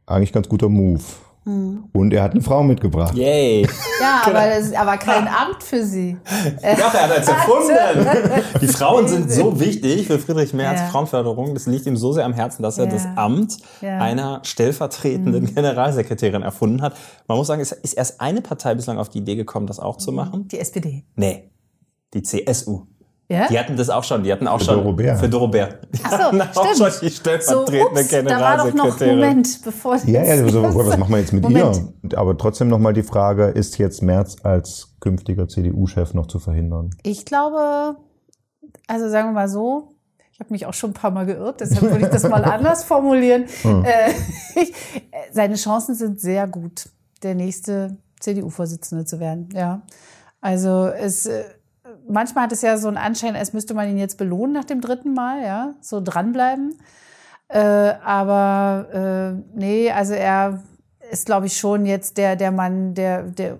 [0.05, 1.01] Eigentlich ganz guter Move.
[1.45, 1.89] Mhm.
[1.91, 3.15] Und er hat eine Frau mitgebracht.
[3.15, 3.67] Yay.
[3.99, 6.15] Ja, aber das ist aber kein Amt für sie.
[6.61, 7.75] Doch, er hat es erfunden.
[8.61, 10.87] Die Frauen sind so wichtig für Friedrich Merz, Ja.
[10.87, 11.53] Frauenförderung.
[11.53, 12.91] Das liegt ihm so sehr am Herzen, dass er Ja.
[12.91, 13.97] das Amt Ja.
[13.97, 15.55] einer stellvertretenden Mhm.
[15.55, 16.95] Generalsekretärin erfunden hat.
[17.27, 19.97] Man muss sagen, es ist erst eine Partei bislang auf die Idee gekommen, das auch
[19.97, 20.47] zu machen.
[20.47, 21.03] Die SPD.
[21.17, 21.51] Nee,
[22.13, 22.83] die CSU.
[23.33, 23.47] Ja?
[23.47, 24.23] Die hatten das auch schon.
[24.23, 25.17] Die hatten auch Für schon Doro Bär.
[25.17, 25.67] für Doro Bär.
[25.93, 26.77] Die Ach so, hatten auch stimmt.
[26.77, 28.99] schon die So, stellvertretende ups, da war doch noch.
[28.99, 31.81] Moment, bevor Ja, ja, so, was machen wir jetzt mit Moment.
[32.09, 32.17] ihr?
[32.17, 36.91] Aber trotzdem nochmal die Frage, ist jetzt Merz als künftiger CDU-Chef noch zu verhindern?
[37.03, 37.97] Ich glaube,
[38.87, 39.89] also sagen wir mal so,
[40.31, 42.83] ich habe mich auch schon ein paar Mal geirrt, deshalb würde ich das mal anders
[42.83, 43.45] formulieren.
[43.61, 43.85] Hm.
[43.85, 44.09] Äh,
[44.61, 44.65] äh,
[45.31, 46.89] seine Chancen sind sehr gut,
[47.21, 49.49] der nächste CDU-Vorsitzende zu werden.
[49.53, 49.81] Ja,
[50.41, 51.43] also es äh,
[52.13, 54.79] manchmal hat es ja so einen Anschein, als müsste man ihn jetzt belohnen nach dem
[54.81, 56.75] dritten Mal, ja, so dranbleiben.
[57.49, 60.63] Äh, aber äh, nee, also er
[61.11, 63.59] ist, glaube ich, schon jetzt der, der Mann, der, der,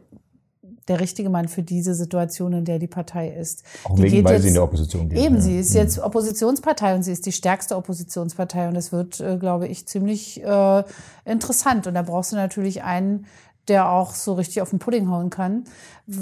[0.88, 3.64] der richtige Mann für diese Situation, in der die Partei ist.
[3.84, 5.20] Auch Die wegen, geht weil jetzt- sie in der Opposition geht.
[5.20, 5.42] Eben, ja.
[5.42, 9.68] sie ist jetzt Oppositionspartei und sie ist die stärkste Oppositionspartei und das wird, äh, glaube
[9.68, 10.84] ich, ziemlich äh,
[11.26, 11.86] interessant.
[11.88, 13.26] Und da brauchst du natürlich einen,
[13.68, 15.64] der auch so richtig auf den Pudding hauen kann.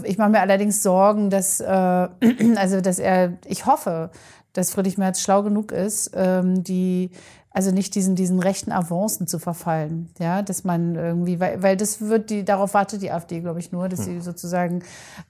[0.03, 1.65] Ich mache mir allerdings Sorgen, dass, äh,
[2.55, 4.11] also, dass er, ich hoffe,
[4.53, 7.11] dass Friedrich Merz schlau genug ist, ähm, die
[7.53, 11.99] also nicht diesen, diesen rechten Avancen zu verfallen, ja, dass man irgendwie, weil, weil das
[11.99, 14.83] wird die, darauf wartet die AfD, glaube ich, nur, dass sie sozusagen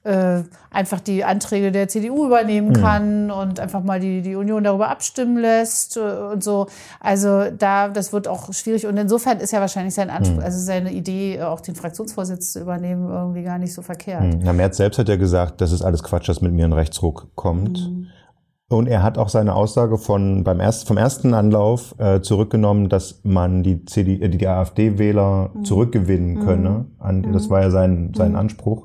[0.04, 2.82] äh, einfach die Anträge der CDU übernehmen Hm.
[2.82, 6.68] kann und einfach mal die, die Union darüber abstimmen lässt äh, und so.
[7.00, 10.44] Also da, das wird auch schwierig und insofern ist ja wahrscheinlich sein Anspruch, Hm.
[10.44, 14.22] also seine Idee, äh, auch den Fraktionsvorsitz zu übernehmen, irgendwie gar nicht so verkehrt.
[14.22, 14.40] Hm.
[14.44, 17.28] Na, Merz selbst hat ja gesagt, das ist alles Quatsch, dass mit mir ein Rechtsruck
[17.34, 17.80] kommt.
[17.80, 18.06] Mhm.
[18.76, 23.20] Und er hat auch seine Aussage von beim erst, vom ersten Anlauf äh, zurückgenommen, dass
[23.24, 25.64] man die, CD, äh, die AfD-Wähler Mhm.
[25.64, 26.86] zurückgewinnen könne.
[26.98, 28.84] An, Das war ja sein, sein Anspruch.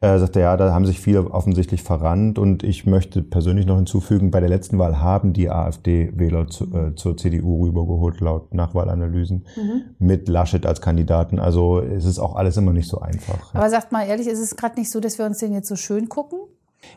[0.00, 2.38] Äh, sagte, ja, da haben sich viele offensichtlich verrannt.
[2.38, 6.94] Und ich möchte persönlich noch hinzufügen, bei der letzten Wahl haben die AfD-Wähler zu, äh,
[6.94, 9.44] zur CDU rübergeholt, laut Nachwahlanalysen,
[9.98, 11.38] mit Laschet als Kandidaten.
[11.38, 13.54] Also es ist auch alles immer nicht so einfach.
[13.54, 15.76] Aber sagt mal ehrlich, ist es gerade nicht so, dass wir uns den jetzt so
[15.76, 16.38] schön gucken?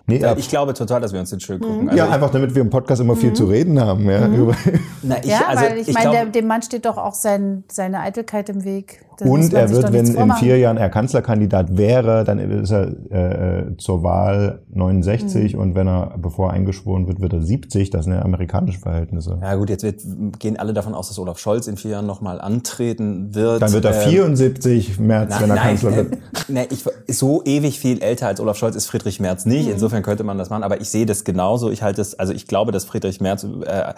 [0.08, 1.84] Nee, Ja, ich glaube total, dass wir uns den schön gucken.
[1.84, 1.89] Mhm.
[1.89, 4.10] Also ja, einfach damit wir im Podcast immer viel zu reden haben.
[4.10, 4.56] Ja, über-
[5.04, 7.99] Na, ich, ja, also, weil ich, ich meine, dem Mann steht doch auch sein, seine
[7.99, 9.06] Eitelkeit im Weg.
[9.20, 13.60] Das Und er wird, wenn in vier Jahren er Kanzlerkandidat wäre, dann ist er äh,
[13.60, 15.60] äh, zur Wahl 69 Mhm.
[15.60, 17.90] und wenn er, bevor er eingeschworen wird, wird er 70.
[17.90, 19.38] Das sind ja amerikanische Verhältnisse.
[19.42, 20.02] Ja gut, jetzt wird,
[20.40, 23.62] gehen alle davon aus, dass Olaf Scholz in vier Jahren nochmal antreten wird.
[23.62, 26.18] Dann wird er Ähm, 74 März, Na, wenn er nein, Kanzler wird.
[26.50, 29.66] ne, ich, so ewig viel älter als Olaf Scholz ist Friedrich Merz nicht.
[29.68, 29.74] Mhm.
[29.74, 30.64] Insofern könnte man das machen.
[30.64, 31.70] Aber ich sehe das genauso.
[31.72, 33.94] Ich halte es, also ich glaube, dass Friedrich Merz äh,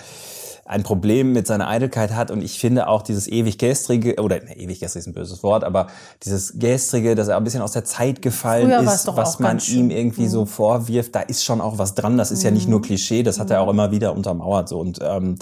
[0.72, 2.32] ein Problem mit seiner Eitelkeit hat.
[2.32, 5.66] Und ich finde auch dieses ewig gestrige oder ne, ewig gestrig ist ein böses Wort,
[5.66, 5.88] aber
[6.24, 9.90] dieses gestrige, dass er ein bisschen aus der Zeit gefallen Früher ist, was man ihm
[9.92, 12.18] irgendwie so vorwirft, da ist schon auch was dran.
[12.18, 12.72] Das ist ja nicht Mhm.
[12.72, 14.80] nur Klischee, das hat er auch immer wieder untermauert so.
[14.80, 15.36] Und ähm,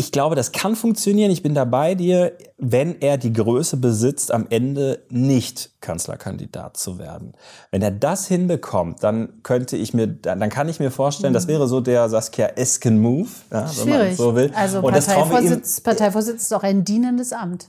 [0.00, 1.30] ich glaube, das kann funktionieren.
[1.30, 6.98] Ich bin da bei dir, wenn er die Größe besitzt, am Ende nicht Kanzlerkandidat zu
[6.98, 7.34] werden.
[7.70, 11.68] Wenn er das hinbekommt, dann könnte ich mir, dann, kann ich mir vorstellen, das wäre
[11.68, 14.14] so der Saskia-esken Move, ja, wenn man Mhm.
[14.14, 14.50] So will.
[14.54, 17.68] Also Und das Parteivorsitz, Parteivorsitz ist auch ein dienendes Amt.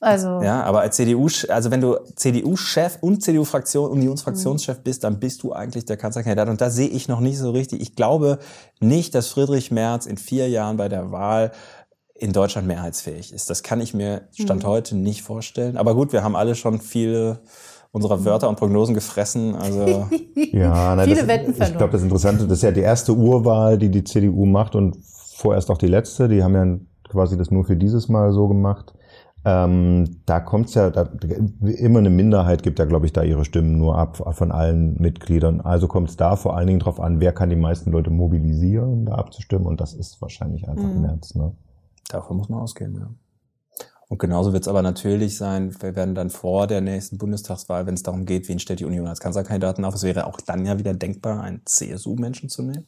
[0.00, 5.42] Also ja, aber als CDU, also wenn du CDU-Chef und CDU-Fraktion, Unionsfraktionschef bist, dann bist
[5.42, 6.48] du eigentlich der Kanzlerkandidat.
[6.50, 7.80] Und da sehe ich noch nicht so richtig.
[7.80, 8.38] Ich glaube
[8.80, 11.52] nicht, dass Friedrich Merz in vier Jahren bei der Wahl
[12.14, 13.48] in Deutschland mehrheitsfähig ist.
[13.50, 14.68] Das kann ich mir Stand Mhm.
[14.68, 15.76] heute nicht vorstellen.
[15.76, 17.40] Aber gut, wir haben alle schon viele
[17.92, 19.54] unserer Wörter und Prognosen gefressen.
[19.54, 20.06] Also
[20.52, 21.78] Ja, na, Viele das, Wetten Ich verloren.
[21.78, 24.98] glaube, das Interessante, das ist ja die erste Urwahl, die die CDU macht und
[25.36, 26.28] vorerst auch die letzte.
[26.28, 26.78] Die haben ja
[27.10, 28.92] quasi das nur für dieses Mal so gemacht.
[29.48, 31.08] Ähm, da kommt's ja, da,
[31.60, 35.60] immer eine Minderheit gibt ja, glaube ich, da ihre Stimmen nur ab von allen Mitgliedern.
[35.60, 39.06] Also kommt es da vor allen Dingen drauf an, wer kann die meisten Leute mobilisieren,
[39.06, 39.66] da abzustimmen.
[39.66, 41.00] Und das ist wahrscheinlich einfach Mhm.
[41.00, 41.34] März.
[41.36, 41.52] Ne?
[42.08, 43.08] davon muss man ausgehen, ja.
[44.08, 47.94] Und genauso wird es aber natürlich sein, wir werden dann vor der nächsten Bundestagswahl, wenn
[47.94, 50.78] es darum geht, wen stellt die Union als Kanzlerkandidaten auf, es wäre auch dann ja
[50.78, 52.86] wieder denkbar, einen CSU-Menschen zu nehmen.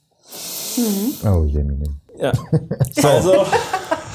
[1.25, 1.97] Oh, Jemine.
[2.19, 2.33] Ja.
[3.03, 3.33] Also,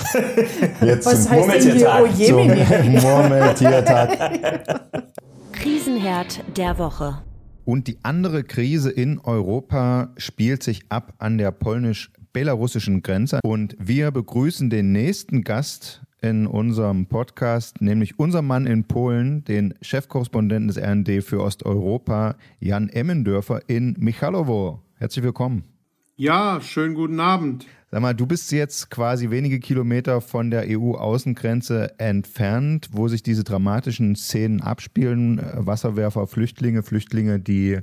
[0.82, 2.66] Jetzt Was zum heißt denn hier, Jemine?
[2.68, 4.80] zum Murmeltiertag.
[5.52, 7.22] Krisenherd der Woche.
[7.66, 13.40] Und die andere Krise in Europa spielt sich ab an der polnisch-belarussischen Grenze.
[13.44, 19.74] Und wir begrüßen den nächsten Gast in unserem Podcast, nämlich unser Mann in Polen, den
[19.82, 24.82] Chefkorrespondenten des RND für Osteuropa, Jan Emmendörfer in Michalowo.
[24.96, 25.73] Herzlich willkommen.
[26.16, 27.66] Ja, schönen guten Abend.
[27.90, 33.44] Sag mal, du bist jetzt quasi wenige Kilometer von der EU-Außengrenze entfernt, wo sich diese
[33.44, 35.40] dramatischen Szenen abspielen.
[35.40, 37.80] Äh, Wasserwerfer, Flüchtlinge, Flüchtlinge, die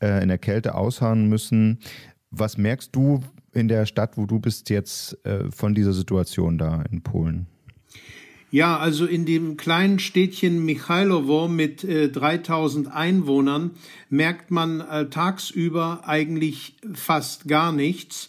[0.00, 1.80] äh, in der Kälte ausharren müssen.
[2.30, 6.82] Was merkst du in der Stadt, wo du bist, jetzt äh, von dieser Situation da
[6.82, 7.48] in Polen?
[8.52, 13.70] Ja, also in dem kleinen Städtchen Michailowo mit äh, 3000 Einwohnern
[14.10, 18.28] merkt man äh, tagsüber eigentlich fast gar nichts.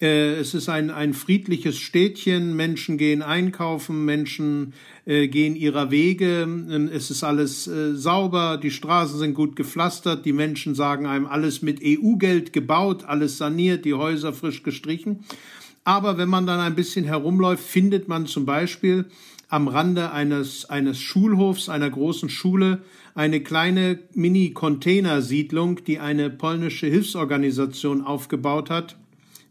[0.00, 4.74] Äh, es ist ein, ein friedliches Städtchen, Menschen gehen einkaufen, Menschen
[5.06, 10.24] äh, gehen ihrer Wege, Ähm, es ist alles äh, sauber, die Straßen sind gut gepflastert,
[10.24, 15.24] die Menschen sagen einem alles mit EU-Geld gebaut, alles saniert, die Häuser frisch gestrichen.
[15.84, 19.04] Aber wenn man dann ein bisschen herumläuft, findet man zum Beispiel
[19.48, 22.82] am Rande eines, eines Schulhofs, einer großen Schule,
[23.14, 28.96] eine kleine Mini-Container-Siedlung, die eine polnische Hilfsorganisation aufgebaut hat.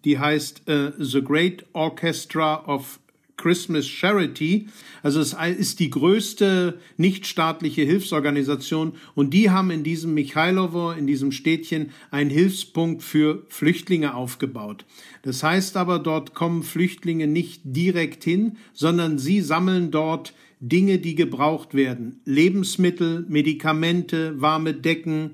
[0.04, 3.00] Die heißt äh, The Great Orchestra of
[3.44, 4.70] Christmas Charity.
[5.02, 11.34] Also es ist die größte nichtstaatliche Hilfsorganisation und die haben in diesem Michailowo, in diesem
[11.34, 14.86] Städtchen, einen Hilfspunkt für Flüchtlinge aufgebaut.
[15.24, 21.16] Das heißt aber, dort kommen Flüchtlinge nicht direkt hin, sondern sie sammeln dort Dinge, die
[21.16, 22.22] gebraucht werden.
[22.24, 25.32] Lebensmittel, Medikamente, warme Decken,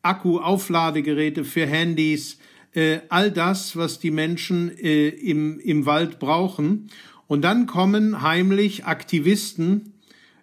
[0.00, 2.38] Akku-Aufladegeräte für Handys,
[2.72, 6.88] äh, all das, was die Menschen äh, im, im Wald brauchen.
[7.30, 9.92] Und dann kommen heimlich Aktivisten,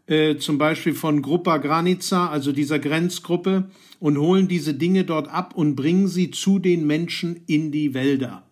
[0.06, 3.70] äh, zum Beispiel von Grupa Granica, also dieser Grenzgruppe,
[4.00, 8.44] und holen diese Dinge dort ab und bringen sie zu den Menschen in die Wälder.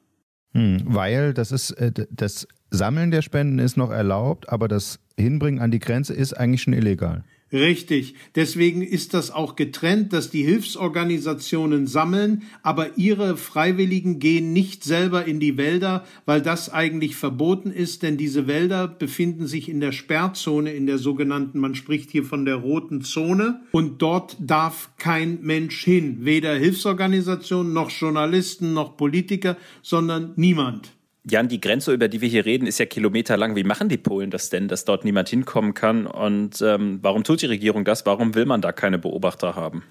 [0.51, 5.61] Hm, weil das ist äh, das Sammeln der Spenden ist noch erlaubt, aber das Hinbringen
[5.61, 7.23] an die Grenze ist eigentlich schon illegal.
[7.53, 8.15] Richtig.
[8.33, 15.25] Deswegen ist das auch getrennt, dass die Hilfsorganisationen sammeln, aber ihre Freiwilligen gehen nicht selber
[15.25, 19.91] in die Wälder, weil das eigentlich verboten ist, denn diese Wälder befinden sich in der
[19.91, 25.39] Sperrzone, in der sogenannten, man spricht hier von der roten Zone, und dort darf kein
[25.43, 30.95] Mensch hin, weder Hilfsorganisationen noch Journalisten noch Politiker, sondern niemand.
[31.27, 33.55] Jan, die Grenze, über die wir hier reden, ist ja kilometerlang.
[33.55, 36.05] Wie machen die Polen das denn, dass dort niemand hinkommen kann?
[36.05, 38.05] Und ähm, warum tut die Regierung das?
[38.05, 39.83] Warum will man da keine Beobachter haben?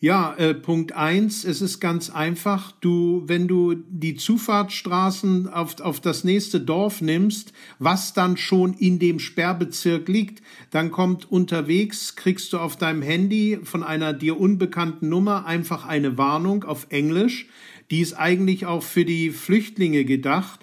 [0.00, 2.70] Ja, äh, Punkt eins, es ist ganz einfach.
[2.80, 9.00] Du, wenn du die Zufahrtsstraßen auf, auf das nächste Dorf nimmst, was dann schon in
[9.00, 15.08] dem Sperrbezirk liegt, dann kommt unterwegs, kriegst du auf deinem Handy von einer dir unbekannten
[15.08, 17.48] Nummer einfach eine Warnung auf Englisch
[17.90, 20.60] die ist eigentlich auch für die Flüchtlinge gedacht.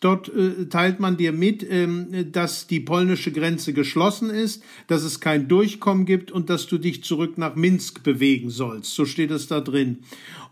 [0.00, 5.18] Dort äh, teilt man dir mit, ähm, dass die polnische Grenze geschlossen ist, dass es
[5.18, 8.94] kein Durchkommen gibt und dass du dich zurück nach Minsk bewegen sollst.
[8.94, 9.98] So steht es da drin.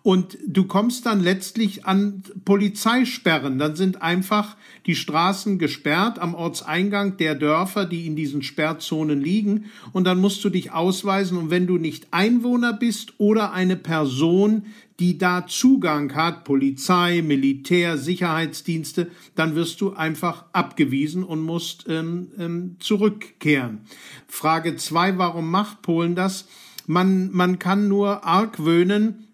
[0.07, 3.59] Und du kommst dann letztlich an Polizeisperren.
[3.59, 9.65] Dann sind einfach die Straßen gesperrt am Ortseingang der Dörfer, die in diesen Sperrzonen liegen.
[9.93, 11.37] Und dann musst du dich ausweisen.
[11.37, 14.67] Und wenn du nicht Einwohner bist oder eine Person,
[15.01, 22.29] die da Zugang hat, Polizei, Militär, Sicherheitsdienste, dann wirst du einfach abgewiesen und musst ähm,
[22.39, 23.81] ähm, zurückkehren.
[24.29, 26.47] Frage zwei: Warum macht Polen das?
[26.87, 29.26] Man, man kann nur argwöhnen,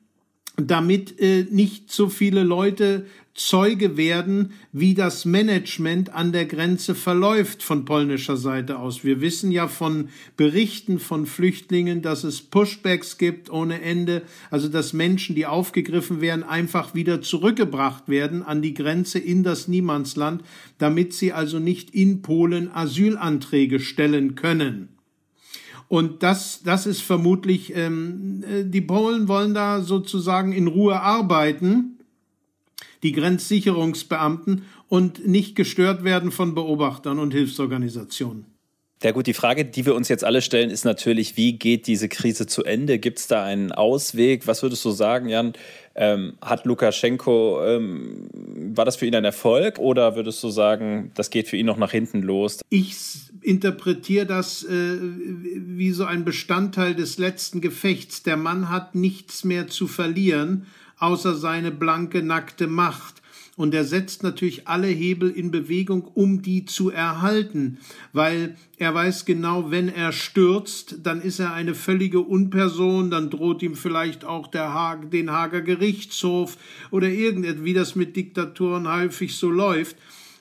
[0.66, 7.62] damit äh, nicht so viele Leute Zeuge werden, wie das Management an der Grenze verläuft
[7.62, 9.04] von polnischer Seite aus.
[9.04, 14.92] Wir wissen ja von Berichten von Flüchtlingen, dass es Pushbacks gibt ohne Ende, also dass
[14.92, 20.42] Menschen, die aufgegriffen werden, einfach wieder zurückgebracht werden an die Grenze in das Niemandsland,
[20.76, 24.91] damit sie also nicht in Polen Asylanträge stellen können.
[25.92, 31.98] Und das, das ist vermutlich, ähm, äh, die Polen wollen da sozusagen in Ruhe arbeiten
[33.02, 38.46] die Grenzsicherungsbeamten und nicht gestört werden von Beobachtern und Hilfsorganisationen.
[39.02, 42.08] Ja gut, die Frage, die wir uns jetzt alle stellen, ist natürlich, wie geht diese
[42.08, 42.98] Krise zu Ende?
[42.98, 44.46] Gibt es da einen Ausweg?
[44.46, 45.54] Was würdest du sagen, Jan?
[45.94, 48.28] Ähm, hat Lukaschenko, ähm,
[48.74, 51.76] war das für ihn ein Erfolg oder würdest du sagen, das geht für ihn noch
[51.76, 52.60] nach hinten los?
[52.70, 52.96] Ich
[53.42, 58.22] interpretiere das äh, wie so ein Bestandteil des letzten Gefechts.
[58.22, 60.66] Der Mann hat nichts mehr zu verlieren
[61.02, 63.21] außer seine blanke, nackte Macht.
[63.56, 67.78] Und er setzt natürlich alle Hebel in Bewegung, um die zu erhalten,
[68.14, 73.62] weil er weiß genau, wenn er stürzt, dann ist er eine völlige Unperson, dann droht
[73.62, 76.56] ihm vielleicht auch der Haag, den Hager Gerichtshof
[76.90, 79.96] oder irgendetwas, wie das mit Diktatoren häufig so läuft.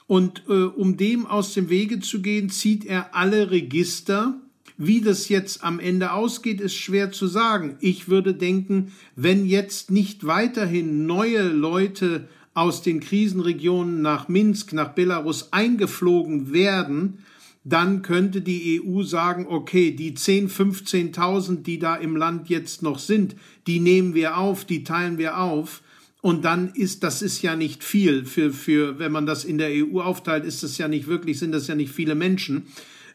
[0.07, 4.39] Und äh, um dem aus dem Wege zu gehen, zieht er alle Register,
[4.77, 7.77] wie das jetzt am Ende ausgeht, ist schwer zu sagen.
[7.81, 14.89] Ich würde denken, wenn jetzt nicht weiterhin neue Leute aus den Krisenregionen nach Minsk, nach
[14.89, 17.19] Belarus eingeflogen werden,
[17.63, 22.97] dann könnte die EU sagen, okay, die 10, 15.000, die da im Land jetzt noch
[22.97, 23.35] sind,
[23.67, 25.81] die nehmen wir auf, die teilen wir auf.
[26.21, 29.69] Und dann ist, das ist ja nicht viel für, für, wenn man das in der
[29.71, 32.67] EU aufteilt, ist das ja nicht wirklich, sind das ja nicht viele Menschen.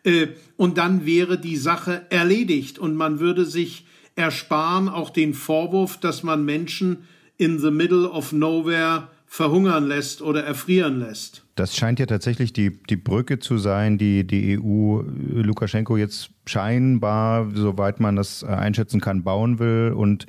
[0.04, 5.98] Äh, und dann wäre die Sache erledigt und man würde sich ersparen auch den Vorwurf,
[5.98, 6.98] dass man Menschen
[7.36, 11.44] in the middle of nowhere verhungern lässt oder erfrieren lässt.
[11.56, 17.50] Das scheint ja tatsächlich die, die Brücke zu sein, die die EU Lukaschenko jetzt scheinbar,
[17.54, 19.92] soweit man das einschätzen kann, bauen will.
[19.94, 20.26] Und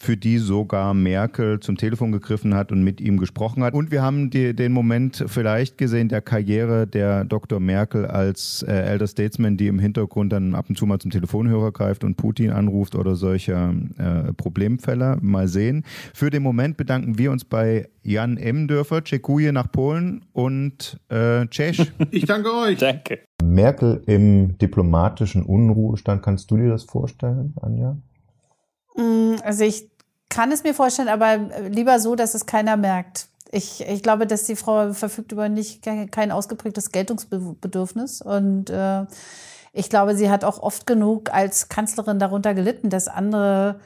[0.00, 3.74] für die sogar Merkel zum Telefon gegriffen hat und mit ihm gesprochen hat.
[3.74, 7.58] Und wir haben die, den Moment vielleicht gesehen der Karriere der Dr.
[7.58, 11.72] Merkel als äh, Elder Statesman, die im Hintergrund dann ab und zu mal zum Telefonhörer
[11.72, 15.18] greift und Putin anruft oder solche äh, Problemfälle.
[15.20, 15.84] Mal sehen.
[16.14, 21.92] Für den Moment bedanken wir uns bei Jan Emdörfer, Czechuje nach Polen und äh, Czech.
[22.10, 22.78] Ich danke euch.
[22.78, 23.20] Danke.
[23.42, 27.96] Merkel im diplomatischen Unruhestand, kannst du dir das vorstellen, Anja?
[28.98, 29.90] Mm, also ich
[30.28, 33.28] kann es mir vorstellen, aber lieber so, dass es keiner merkt.
[33.50, 39.06] Ich, ich glaube, dass die Frau verfügt über nicht kein ausgeprägtes Geltungsbedürfnis und äh,
[39.72, 43.80] ich glaube, sie hat auch oft genug als Kanzlerin darunter gelitten, dass andere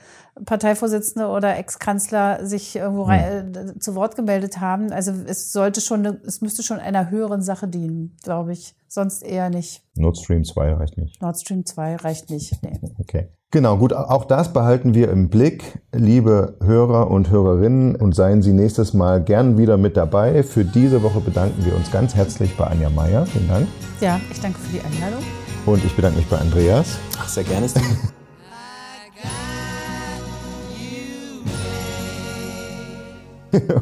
[0.46, 4.90] Parteivorsitzende oder Ex-Kanzler sich irgendwo rein, äh, zu Wort gemeldet haben.
[4.90, 8.75] Also es sollte schon, es müsste schon einer höheren Sache dienen, glaube ich.
[8.88, 9.83] Sonst eher nicht.
[9.94, 11.20] Nord Stream 2 reicht nicht.
[11.20, 12.62] Nord Stream 2 reicht nicht.
[12.62, 12.81] Nee.
[12.98, 13.29] Okay.
[13.53, 18.55] Genau, gut, auch das behalten wir im Blick, liebe Hörer und Hörerinnen, und seien Sie
[18.55, 20.43] nächstes Mal gern wieder mit dabei.
[20.43, 23.27] Für diese Woche bedanken wir uns ganz herzlich bei Anja Meier.
[23.27, 23.69] Vielen Dank.
[24.01, 25.23] Ja, ich danke für die Einladung.
[25.67, 26.96] Und ich bedanke mich bei Andreas.
[27.19, 27.67] Ach, sehr gerne.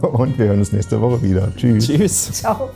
[0.02, 1.48] Und wir hören uns nächste Woche wieder.
[1.54, 1.86] Tschüss.
[1.86, 2.32] Tschüss.
[2.32, 2.70] Ciao.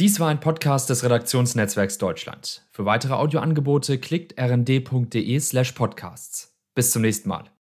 [0.00, 2.66] Dies war ein Podcast des Redaktionsnetzwerks Deutschland.
[2.72, 6.56] Für weitere Audioangebote klickt rnd.de slash podcasts.
[6.74, 7.50] Bis zum nächsten Mal.